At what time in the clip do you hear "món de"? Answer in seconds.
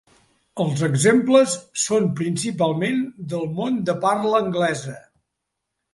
3.61-3.97